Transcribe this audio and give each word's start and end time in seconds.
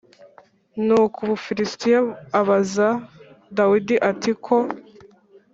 Nuko 0.85 1.17
Umufilisitiya 1.25 1.99
abaza 2.39 2.87
Dawidi 3.57 3.95
ati 4.09 4.31
Ko 4.45 4.55